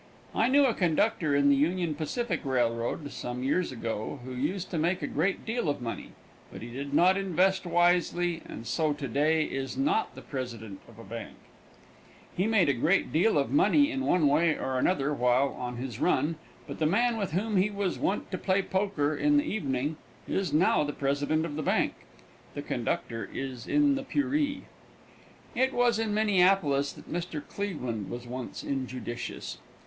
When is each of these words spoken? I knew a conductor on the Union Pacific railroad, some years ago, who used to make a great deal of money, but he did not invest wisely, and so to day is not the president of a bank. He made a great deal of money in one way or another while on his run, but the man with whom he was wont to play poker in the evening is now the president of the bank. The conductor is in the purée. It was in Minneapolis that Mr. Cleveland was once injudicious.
I 0.33 0.47
knew 0.49 0.65
a 0.65 0.73
conductor 0.73 1.37
on 1.37 1.49
the 1.49 1.55
Union 1.55 1.93
Pacific 1.93 2.43
railroad, 2.43 3.11
some 3.11 3.43
years 3.43 3.71
ago, 3.71 4.19
who 4.25 4.33
used 4.33 4.71
to 4.71 4.79
make 4.79 5.03
a 5.03 5.07
great 5.07 5.45
deal 5.45 5.69
of 5.69 5.79
money, 5.79 6.13
but 6.51 6.63
he 6.63 6.71
did 6.71 6.91
not 6.91 7.17
invest 7.17 7.67
wisely, 7.67 8.41
and 8.49 8.65
so 8.65 8.93
to 8.93 9.07
day 9.07 9.43
is 9.45 9.77
not 9.77 10.15
the 10.15 10.23
president 10.23 10.79
of 10.89 10.97
a 10.97 11.03
bank. 11.03 11.35
He 12.35 12.47
made 12.47 12.67
a 12.67 12.73
great 12.73 13.13
deal 13.13 13.37
of 13.37 13.51
money 13.51 13.91
in 13.91 14.01
one 14.03 14.27
way 14.27 14.57
or 14.57 14.79
another 14.79 15.13
while 15.13 15.49
on 15.49 15.75
his 15.77 15.99
run, 15.99 16.37
but 16.65 16.79
the 16.79 16.87
man 16.87 17.15
with 17.15 17.33
whom 17.33 17.57
he 17.57 17.69
was 17.69 17.99
wont 17.99 18.31
to 18.31 18.39
play 18.39 18.63
poker 18.63 19.15
in 19.15 19.37
the 19.37 19.43
evening 19.43 19.97
is 20.27 20.51
now 20.51 20.83
the 20.83 20.93
president 20.93 21.45
of 21.45 21.55
the 21.55 21.61
bank. 21.61 21.93
The 22.55 22.63
conductor 22.63 23.29
is 23.31 23.67
in 23.67 23.93
the 23.93 24.03
purée. 24.03 24.61
It 25.53 25.73
was 25.75 25.99
in 25.99 26.11
Minneapolis 26.11 26.91
that 26.93 27.07
Mr. 27.13 27.47
Cleveland 27.47 28.09
was 28.09 28.25
once 28.25 28.63
injudicious. 28.63 29.59